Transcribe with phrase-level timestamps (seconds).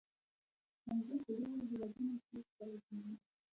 [0.91, 3.15] •انګور په ډېرو هېوادونو کې کرل کېږي.